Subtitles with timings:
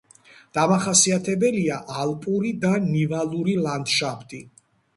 [0.57, 4.45] დამახასიათებელია ალპური და ნივალური ლანდშაფტი.